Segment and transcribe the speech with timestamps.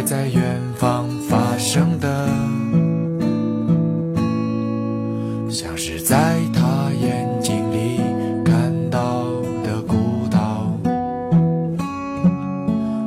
[0.00, 2.26] 还在远方发生的，
[5.50, 8.00] 像是在他眼睛里
[8.42, 9.26] 看到
[9.62, 10.72] 的孤岛，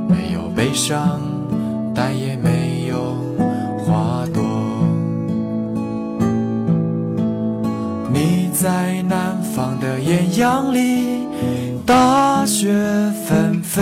[0.08, 1.20] 没有悲伤，
[1.96, 3.16] 但也没有
[3.80, 4.44] 花朵。
[8.14, 11.24] 你在南方的艳阳里，
[11.88, 12.72] 大雪
[13.26, 13.82] 纷飞；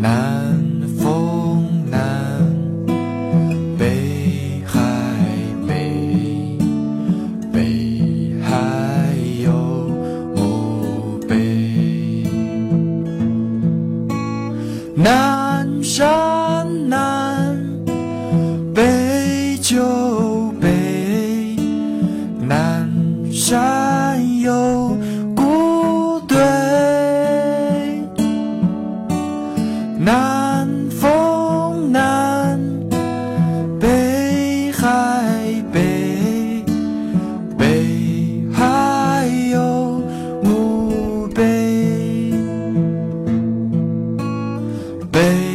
[0.00, 0.47] 南
[45.18, 45.47] Baby.